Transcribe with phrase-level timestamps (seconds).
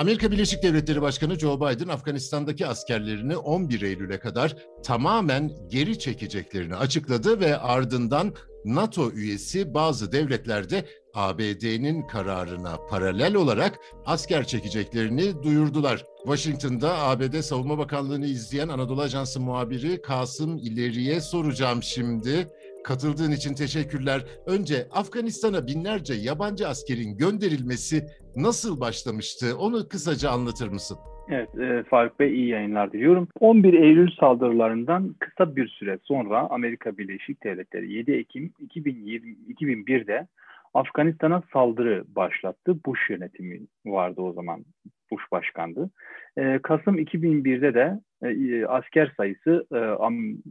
[0.00, 7.40] Amerika Birleşik Devletleri Başkanı Joe Biden Afganistan'daki askerlerini 11 Eylül'e kadar tamamen geri çekeceklerini açıkladı
[7.40, 10.84] ve ardından NATO üyesi bazı devletlerde
[11.14, 16.04] ABD'nin kararına paralel olarak asker çekeceklerini duyurdular.
[16.24, 22.48] Washington'da ABD Savunma Bakanlığı'nı izleyen Anadolu Ajansı muhabiri Kasım İleri'ye soracağım şimdi.
[22.84, 24.20] Katıldığın için teşekkürler.
[24.46, 27.96] Önce Afganistan'a binlerce yabancı askerin gönderilmesi
[28.36, 29.46] nasıl başlamıştı?
[29.58, 30.98] Onu kısaca anlatır mısın?
[31.28, 33.28] Evet, e, Faruk Bey iyi yayınlar diliyorum.
[33.40, 40.26] 11 Eylül saldırılarından kısa bir süre sonra Amerika Birleşik Devletleri 7 Ekim 2020, 2001'de
[40.74, 42.76] Afganistan'a saldırı başlattı.
[42.86, 44.64] Bush yönetimi vardı o zaman.
[45.10, 45.90] Bush başkandı.
[46.38, 49.78] E, Kasım 2001'de de e, asker sayısı e,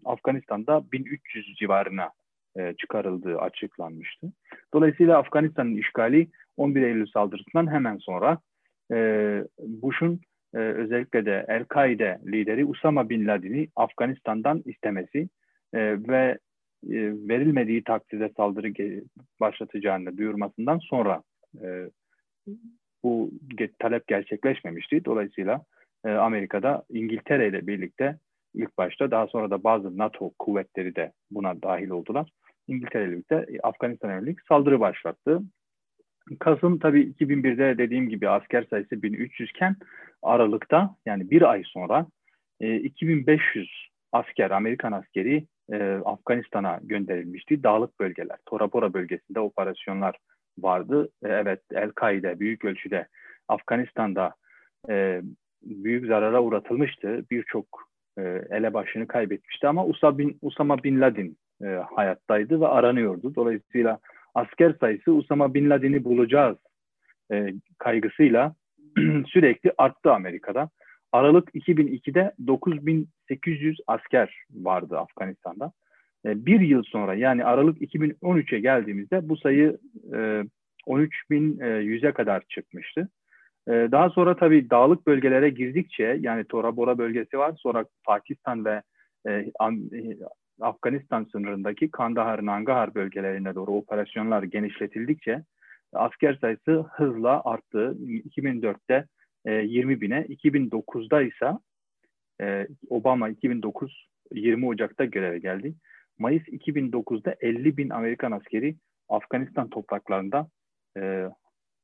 [0.05, 2.09] Afganistan'da 1300 civarına
[2.59, 4.27] e, çıkarıldığı açıklanmıştı.
[4.73, 6.27] Dolayısıyla Afganistan'ın işgali
[6.57, 8.37] 11 Eylül saldırısından hemen sonra
[8.91, 8.97] e,
[9.59, 10.19] Bush'un
[10.53, 15.29] e, özellikle de El-Kaide lideri Usama Bin Laden'i Afganistan'dan istemesi
[15.73, 16.37] ve
[17.29, 18.73] verilmediği takdirde saldırı
[19.39, 21.23] başlatacağını duyurmasından sonra
[23.03, 23.31] bu
[23.79, 25.05] talep gerçekleşmemişti.
[25.05, 25.63] Dolayısıyla
[26.05, 28.17] Amerika'da İngiltere ile birlikte
[28.53, 32.29] ilk başta daha sonra da bazı NATO kuvvetleri de buna dahil oldular.
[32.69, 35.41] İngiltere ile birlikte Afganistan'a yönelik saldırı başlattı.
[36.39, 39.75] Kasım tabii 2001'de dediğim gibi asker sayısı 1300 iken
[40.21, 42.05] Aralık'ta yani bir ay sonra
[42.59, 47.63] e, 2500 asker, Amerikan askeri e, Afganistan'a gönderilmişti.
[47.63, 50.15] Dağlık bölgeler, Tora Bora bölgesinde operasyonlar
[50.59, 51.09] vardı.
[51.23, 53.07] E, evet, El-Kaide büyük ölçüde
[53.47, 54.35] Afganistan'da
[54.89, 55.21] e,
[55.63, 57.25] büyük zarara uğratılmıştı.
[57.31, 57.65] Birçok
[58.17, 63.35] e, elebaşını kaybetmişti ama Usama Bin, Usama Bin Laden e, hayattaydı ve aranıyordu.
[63.35, 63.99] Dolayısıyla
[64.35, 66.57] asker sayısı Usama Bin Laden'i bulacağız
[67.31, 68.55] e, kaygısıyla
[69.27, 70.69] sürekli arttı Amerika'da.
[71.11, 75.71] Aralık 2002'de 9800 asker vardı Afganistan'da.
[76.25, 79.77] E, bir yıl sonra yani Aralık 2013'e geldiğimizde bu sayı
[80.13, 80.43] e,
[80.87, 83.09] 13.100'e kadar çıkmıştı.
[83.67, 88.81] E, daha sonra tabii dağlık bölgelere girdikçe yani Tora Bora bölgesi var sonra Pakistan ve
[89.27, 89.51] e,
[90.61, 95.43] Afganistan sınırındaki Kandahar, Nangahar bölgelerine doğru operasyonlar genişletildikçe
[95.93, 97.97] asker sayısı hızla arttı.
[98.01, 99.05] 2004'te
[99.45, 101.51] e, 20 bine, 2009'da ise
[102.41, 105.73] e, Obama 2009 20 Ocak'ta göreve geldi.
[106.19, 108.75] Mayıs 2009'da 50 bin Amerikan askeri
[109.09, 110.47] Afganistan topraklarında
[110.97, 111.29] e,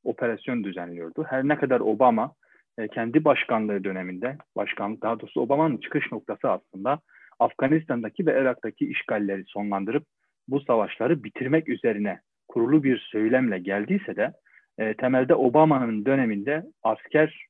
[0.03, 1.25] operasyon düzenliyordu.
[1.29, 2.33] Her ne kadar Obama
[2.77, 6.99] e, kendi başkanlığı döneminde, başkanlık daha doğrusu Obama'nın çıkış noktası aslında
[7.39, 10.05] Afganistan'daki ve Irak'taki işgalleri sonlandırıp
[10.47, 14.33] bu savaşları bitirmek üzerine kurulu bir söylemle geldiyse de
[14.77, 17.45] e, temelde Obama'nın döneminde asker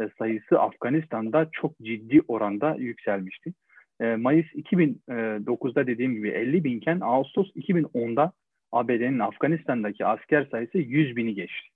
[0.00, 3.52] e, sayısı Afganistan'da çok ciddi oranda yükselmişti.
[4.00, 8.32] E, Mayıs 2009'da dediğim gibi 50 binken Ağustos 2010'da
[8.72, 11.68] ABD'nin Afganistan'daki asker sayısı 100 bini geçti.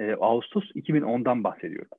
[0.00, 1.90] E, Ağustos 2010'dan bahsediyorum.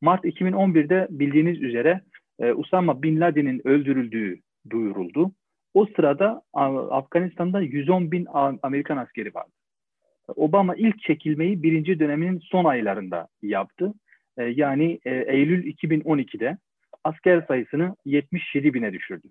[0.00, 2.00] Mart 2011'de bildiğiniz üzere
[2.40, 4.40] e, Usama Bin Laden'in öldürüldüğü
[4.70, 5.32] duyuruldu.
[5.74, 6.42] O sırada
[6.90, 8.26] Afganistan'da 110 bin
[8.62, 9.52] Amerikan askeri vardı.
[10.36, 13.94] Obama ilk çekilmeyi birinci döneminin son aylarında yaptı.
[14.38, 16.58] E, yani e, Eylül 2012'de
[17.04, 19.28] asker sayısını 77 bine düşürdü.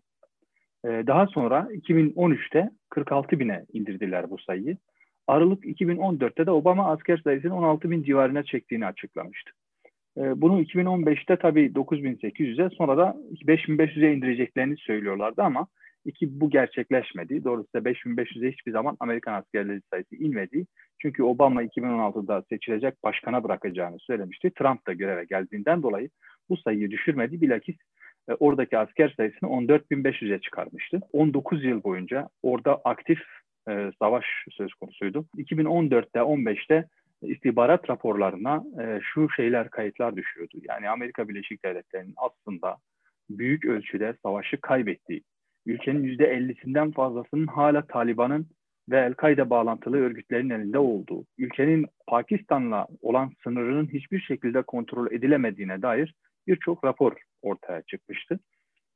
[0.86, 4.78] E, daha sonra 2013'te 46 bine indirdiler bu sayıyı.
[5.28, 9.52] Aralık 2014'te de Obama asker sayısını 16 bin civarına çektiğini açıklamıştı.
[10.20, 15.68] Ee, bunu 2015'te tabii 9800'e sonra da 5500'e indireceklerini söylüyorlardı ama
[16.06, 17.44] iki bu gerçekleşmedi.
[17.44, 20.66] Doğrusu 5500'e hiçbir zaman Amerikan askerleri sayısı inmedi.
[21.02, 24.52] Çünkü Obama 2016'da seçilecek başkana bırakacağını söylemişti.
[24.52, 26.10] Trump da göreve geldiğinden dolayı
[26.50, 27.42] bu sayıyı düşürmedi.
[27.42, 27.76] Bilakis
[28.30, 31.00] e, oradaki asker sayısını 14.500'e çıkarmıştı.
[31.14, 33.20] 19 yıl boyunca orada aktif
[33.70, 35.26] e, savaş söz konusuydu.
[35.38, 36.86] 2014'te 15'te
[37.22, 40.58] istihbarat raporlarına e, şu şeyler kayıtlar düşüyordu.
[40.70, 42.78] Yani Amerika Birleşik Devletleri'nin aslında
[43.30, 45.24] büyük ölçüde savaşı kaybettiği,
[45.66, 48.48] ülkenin %50'sinden fazlasının hala Taliban'ın
[48.90, 56.16] ve El-Kaide bağlantılı örgütlerin elinde olduğu, ülkenin Pakistan'la olan sınırının hiçbir şekilde kontrol edilemediğine dair
[56.48, 58.40] birçok rapor ortaya çıkmıştı.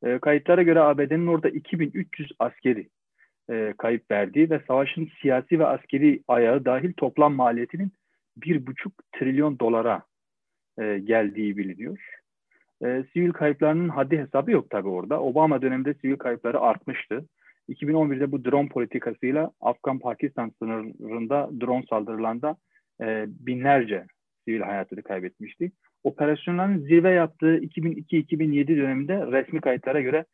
[0.04, 2.90] E, kayıtlara göre ABD'nin orada 2300 askeri
[3.50, 7.92] e, kayıp verdiği ve savaşın siyasi ve askeri ayağı dahil toplam maliyetinin
[8.38, 10.04] bir buçuk trilyon dolara
[10.80, 11.98] e, geldiği biliniyor.
[12.86, 15.22] E, sivil kayıplarının haddi hesabı yok tabi orada.
[15.22, 17.26] Obama döneminde sivil kayıpları artmıştı.
[17.70, 22.58] 2011'de bu drone politikasıyla Afgan-Pakistan sınırında drone saldırılarında
[23.02, 24.06] e, binlerce
[24.46, 25.72] sivil hayatını kaybetmişti.
[26.04, 30.26] Operasyonların zirve yaptığı 2002-2007 döneminde resmi kayıtlara göre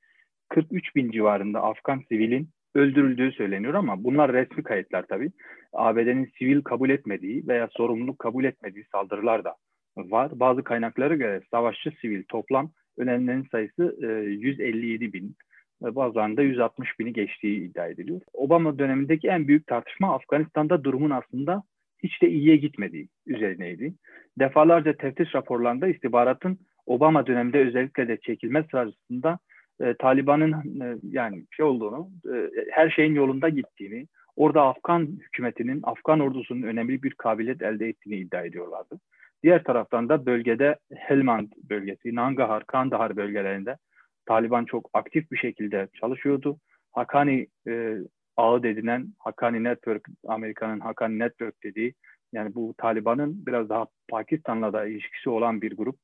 [0.49, 5.31] 43 bin civarında Afgan sivilin öldürüldüğü söyleniyor ama bunlar resmi kayıtlar tabii.
[5.73, 9.55] ABD'nin sivil kabul etmediği veya sorumluluk kabul etmediği saldırılar da
[9.97, 10.31] var.
[10.35, 13.95] Bazı kaynaklara göre savaşçı sivil toplam ölenlerin sayısı
[14.27, 15.35] 157 e, bin,
[15.81, 18.21] bazılarında 160 bini geçtiği iddia ediliyor.
[18.33, 21.63] Obama dönemindeki en büyük tartışma Afganistan'da durumun aslında
[22.03, 23.93] hiç de iyiye gitmediği üzerineydi.
[24.39, 29.39] Defalarca teftiş raporlarında istihbaratın Obama döneminde özellikle de çekilme sırasında
[29.81, 36.19] e, Taliban'ın e, yani şey olduğunu, e, her şeyin yolunda gittiğini, orada Afgan hükümetinin, Afgan
[36.19, 38.99] ordusunun önemli bir kabiliyet elde ettiğini iddia ediyorlardı.
[39.43, 43.77] Diğer taraftan da bölgede Helmand bölgesi, Nangahar, Kandahar bölgelerinde
[44.25, 46.59] Taliban çok aktif bir şekilde çalışıyordu.
[46.91, 47.97] Hakani e,
[48.37, 51.93] ağı dedilen Hakani Network, Amerika'nın Hakani Network dediği
[52.33, 55.95] yani bu Taliban'ın biraz daha Pakistan'la da ilişkisi olan bir grup.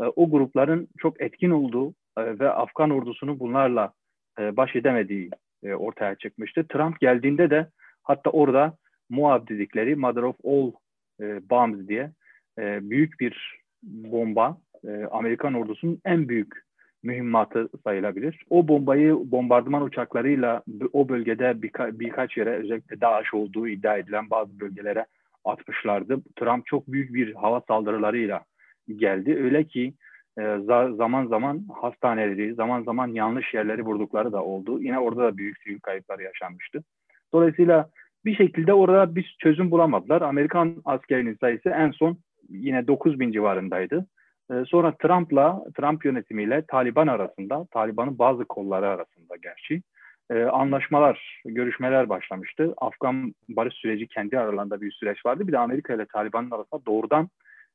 [0.00, 3.92] E, o grupların çok etkin olduğu ve Afgan ordusunu bunlarla
[4.38, 5.30] e, baş edemediği
[5.62, 6.66] e, ortaya çıkmıştı.
[6.68, 7.68] Trump geldiğinde de
[8.02, 8.76] hatta orada
[9.10, 10.72] Moab dedikleri Mother of All
[11.20, 12.10] e, Bombs diye
[12.58, 16.66] e, büyük bir bomba e, Amerikan ordusunun en büyük
[17.02, 18.44] mühimmatı sayılabilir.
[18.50, 20.62] O bombayı bombardıman uçaklarıyla
[20.92, 25.06] o bölgede birka, birkaç yere özellikle DAEŞ olduğu iddia edilen bazı bölgelere
[25.44, 26.22] atmışlardı.
[26.36, 28.44] Trump çok büyük bir hava saldırılarıyla
[28.96, 29.36] geldi.
[29.42, 29.94] Öyle ki
[30.38, 30.58] e,
[30.96, 34.82] zaman zaman hastaneleri, zaman zaman yanlış yerleri vurdukları da oldu.
[34.82, 36.82] Yine orada da büyük sivil kayıplar yaşanmıştı.
[37.32, 37.90] Dolayısıyla
[38.24, 40.22] bir şekilde orada bir çözüm bulamadılar.
[40.22, 42.18] Amerikan askerinin sayısı en son
[42.48, 44.06] yine 9 bin civarındaydı.
[44.50, 49.82] Ee, sonra Trump'la, Trump yönetimiyle Taliban arasında, Taliban'ın bazı kolları arasında gerçi
[50.30, 52.74] e, anlaşmalar, görüşmeler başlamıştı.
[52.76, 55.48] Afgan barış süreci kendi aralarında bir süreç vardı.
[55.48, 57.28] Bir de Amerika ile Taliban'ın arasında doğrudan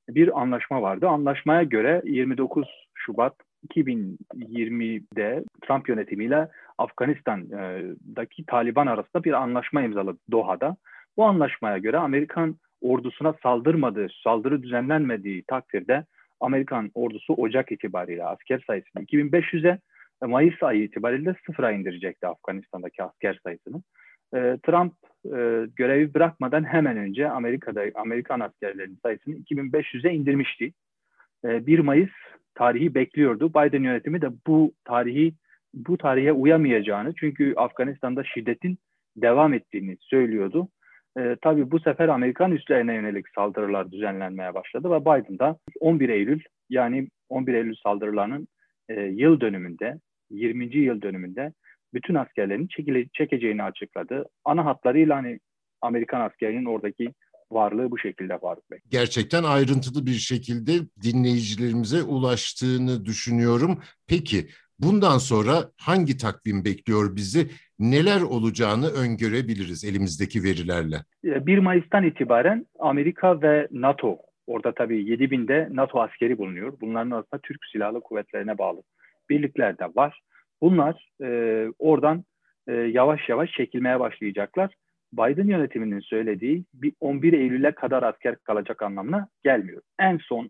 [0.10, 1.08] bir anlaşma vardı.
[1.08, 3.36] Anlaşmaya göre 29 Şubat
[3.70, 10.76] 2020'de Trump yönetimiyle Afganistan'daki Taliban arasında bir anlaşma imzaladı Doha'da.
[11.18, 16.06] Bu anlaşmaya göre Amerikan ordusuna saldırmadığı, saldırı düzenlenmediği takdirde
[16.40, 19.80] Amerikan ordusu Ocak itibariyle asker sayısını 2500'e,
[20.28, 23.82] Mayıs ayı itibariyle sıfıra indirecekti Afganistan'daki asker sayısını.
[24.36, 24.94] E, Trump
[25.26, 30.74] e, görevi bırakmadan hemen önce Amerika'da Amerikan askerlerinin sayısını 2500'e indirmişti.
[31.46, 32.10] E, 1 Mayıs
[32.56, 33.50] tarihi bekliyordu.
[33.50, 35.34] Biden yönetimi de bu tarihi
[35.74, 38.78] bu tarihe uyamayacağını çünkü Afganistan'da şiddetin
[39.16, 40.68] devam ettiğini söylüyordu.
[41.18, 46.42] E, tabii bu sefer Amerikan üslerine yönelik saldırılar düzenlenmeye başladı ve Biden da 11 Eylül
[46.70, 48.48] yani 11 Eylül saldırılarının
[48.90, 49.96] e, yıl dönümünde
[50.30, 50.78] 20.
[50.78, 51.54] yıl dönümünde
[51.94, 54.26] bütün askerlerini çekile, çekeceğini açıkladı.
[54.46, 55.40] Ana hatlarıyla hani
[55.82, 57.14] Amerikan askerinin oradaki
[57.52, 58.80] varlığı bu şekilde Faruk Bey.
[58.90, 60.72] Gerçekten ayrıntılı bir şekilde
[61.04, 63.80] dinleyicilerimize ulaştığını düşünüyorum.
[64.08, 64.48] Peki
[64.80, 67.50] bundan sonra hangi takvim bekliyor bizi?
[67.80, 70.98] Neler olacağını öngörebiliriz elimizdeki verilerle?
[71.24, 74.18] 1 Mayıs'tan itibaren Amerika ve NATO,
[74.48, 76.74] orada tabii 7 binde NATO askeri bulunuyor.
[76.82, 78.82] Bunların arasında Türk Silahlı Kuvvetlerine bağlı
[79.30, 80.22] birlikler de var.
[80.62, 82.24] Bunlar e, oradan
[82.68, 84.74] e, yavaş yavaş çekilmeye başlayacaklar.
[85.14, 89.82] Biden yönetiminin söylediği bir 11 Eylül'e kadar asker kalacak anlamına gelmiyor.
[90.00, 90.50] En son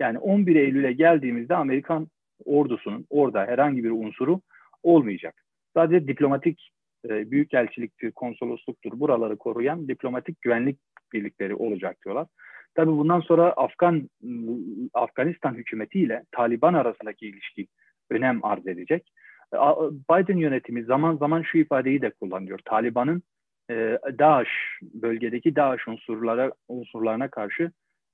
[0.00, 2.08] yani 11 Eylül'e geldiğimizde Amerikan
[2.44, 4.40] ordusunun orada herhangi bir unsuru
[4.82, 5.34] olmayacak.
[5.74, 6.70] Sadece diplomatik
[7.08, 10.78] e, büyükelçiliktir, konsolosluktur buraları koruyan diplomatik güvenlik
[11.12, 12.26] birlikleri olacak diyorlar.
[12.74, 14.10] Tabii bundan sonra Afgan
[14.94, 17.66] Afganistan hükümetiyle Taliban arasındaki ilişki
[18.10, 19.12] önem arz edecek.
[20.10, 22.58] Biden yönetimi zaman zaman şu ifadeyi de kullanıyor.
[22.64, 23.22] Taliban'ın
[23.70, 24.48] e, DAEŞ,
[24.82, 27.70] bölgedeki DAEŞ unsurlara, unsurlarına karşı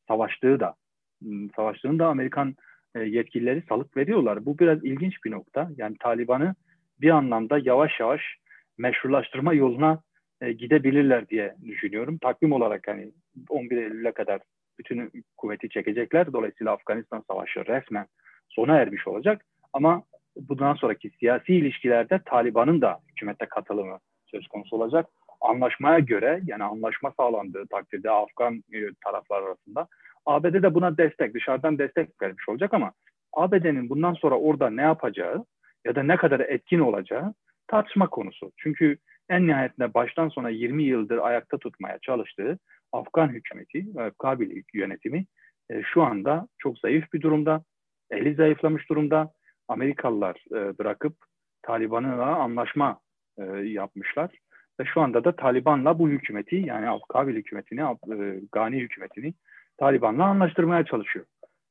[0.09, 0.75] savaştığı da,
[1.23, 2.55] hmm, savaştığını da Amerikan
[2.95, 4.47] e, yetkilileri salık veriyorlar.
[4.47, 5.71] Bu biraz ilginç bir nokta.
[5.77, 6.55] Yani Taliban'ı
[7.01, 8.23] bir anlamda yavaş yavaş
[8.79, 10.03] meşrulaştırma yoluna
[10.41, 12.19] e, gidebilirler diye düşünüyorum.
[12.19, 13.13] Takvim olarak hani
[13.49, 14.41] 11 Eylül'e kadar
[14.79, 16.33] bütün kuvveti çekecekler.
[16.33, 18.07] Dolayısıyla Afganistan Savaşı resmen
[18.49, 19.45] sona ermiş olacak.
[19.73, 20.03] Ama
[20.39, 25.07] bundan sonraki siyasi ilişkilerde Taliban'ın da hükümete katılımı söz konusu olacak.
[25.41, 29.87] Anlaşmaya göre yani anlaşma sağlandığı takdirde Afgan e, taraflar arasında
[30.27, 32.93] ABD de buna destek, dışarıdan destek vermiş olacak ama
[33.33, 35.45] ABD'nin bundan sonra orada ne yapacağı
[35.87, 37.35] ya da ne kadar etkin olacağı
[37.69, 38.53] tartışma konusu.
[38.57, 42.59] Çünkü en nihayetinde baştan sona 20 yıldır ayakta tutmaya çalıştığı
[42.93, 43.87] Afgan hükümeti,
[44.19, 45.25] Kabil yönetimi
[45.71, 47.65] e, şu anda çok zayıf bir durumda,
[48.11, 49.33] eli zayıflamış durumda
[49.69, 51.17] Amerikalılar e, bırakıp
[51.63, 53.01] Taliban'la anlaşma
[53.39, 54.31] e, yapmışlar.
[54.81, 59.35] Ve şu anda da Taliban'la bu hükümeti yani Kabil hükümetini, e, Gani hükümetini
[59.79, 61.25] Taliban'la anlaştırmaya çalışıyor.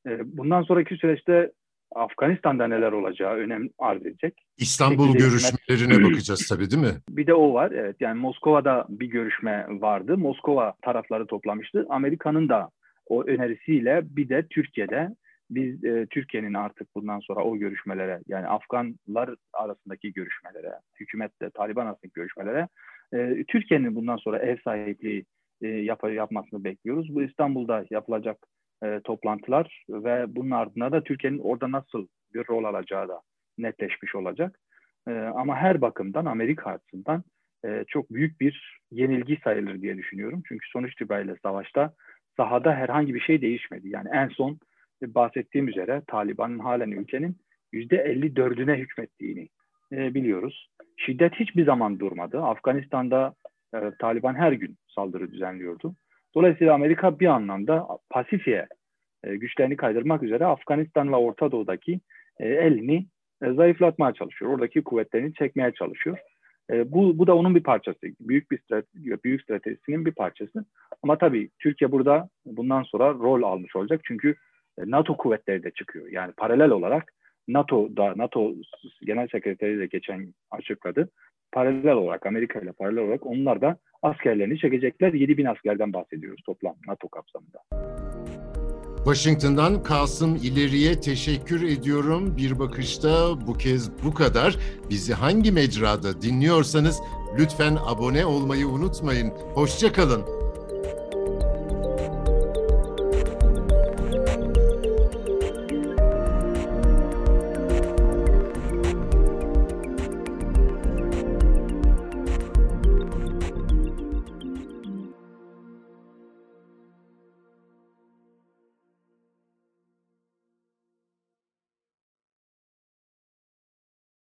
[0.07, 1.51] E, bundan sonraki süreçte
[1.95, 4.33] Afganistan'da neler olacağı önem arz edecek.
[4.57, 7.01] İstanbul Şekilde görüşmelerine bakacağız tabii değil mi?
[7.09, 7.71] Bir de o var.
[7.71, 10.17] Evet yani Moskova'da bir görüşme vardı.
[10.17, 11.85] Moskova tarafları toplamıştı.
[11.89, 12.69] Amerika'nın da
[13.05, 15.09] o önerisiyle bir de Türkiye'de
[15.49, 22.13] biz e, Türkiye'nin artık bundan sonra o görüşmelere yani Afganlar arasındaki görüşmelere, hükümetle Taliban arasındaki
[22.13, 22.67] görüşmelere
[23.13, 25.25] e, Türkiye'nin bundan sonra ev sahipliği
[25.61, 27.15] e, yap yapmasını bekliyoruz.
[27.15, 28.37] Bu İstanbul'da yapılacak
[28.83, 33.21] e, toplantılar ve bunun ardına da Türkiye'nin orada nasıl bir rol alacağı da
[33.57, 34.59] netleşmiş olacak.
[35.07, 37.23] E, ama her bakımdan Amerika açısından
[37.65, 40.41] e, çok büyük bir yenilgi sayılır diye düşünüyorum.
[40.47, 41.93] Çünkü sonuç itibariyle savaşta
[42.37, 43.89] sahada herhangi bir şey değişmedi.
[43.89, 44.59] Yani en son
[45.01, 47.37] bahsettiğim üzere Taliban'ın halen ülkenin
[47.73, 49.49] %54'üne hükmettiğini
[49.91, 50.69] e, biliyoruz.
[50.97, 52.41] Şiddet hiçbir zaman durmadı.
[52.41, 53.33] Afganistan'da
[53.75, 55.95] e, Taliban her gün saldırı düzenliyordu.
[56.35, 58.67] Dolayısıyla Amerika bir anlamda Pasifik'e
[59.23, 61.99] e, güçlerini kaydırmak üzere Afganistan'la Orta Doğu'daki
[62.39, 63.05] e, elini
[63.43, 64.51] e, zayıflatmaya çalışıyor.
[64.51, 66.17] Oradaki kuvvetlerini çekmeye çalışıyor.
[66.71, 67.99] E, bu, bu da onun bir parçası.
[68.19, 70.65] Büyük bir strateji, büyük stratejisinin bir parçası.
[71.03, 74.01] Ama tabii Türkiye burada bundan sonra rol almış olacak.
[74.03, 74.35] Çünkü
[74.85, 76.07] NATO kuvvetleri de çıkıyor.
[76.11, 77.13] Yani paralel olarak
[77.47, 78.53] NATO da NATO
[79.05, 81.09] Genel Sekreteri de geçen açıkladı.
[81.51, 85.13] Paralel olarak Amerika ile paralel olarak onlar da askerlerini çekecekler.
[85.13, 87.59] 7 bin askerden bahsediyoruz toplam NATO kapsamında.
[89.07, 92.37] Washington'dan Kasım İleri'ye teşekkür ediyorum.
[92.37, 93.09] Bir bakışta
[93.47, 94.57] bu kez bu kadar.
[94.89, 96.99] Bizi hangi mecrada dinliyorsanız
[97.39, 99.29] lütfen abone olmayı unutmayın.
[99.53, 100.36] Hoşçakalın.